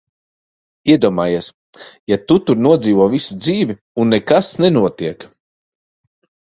Iedomājies, 0.93 1.49
ja 2.13 2.19
tu 2.31 2.39
tur 2.47 2.65
nodzīvo 2.69 3.09
visu 3.15 3.39
dzīvi, 3.45 3.79
un 4.05 4.13
nekas 4.17 4.53
nenotiek! 4.65 5.33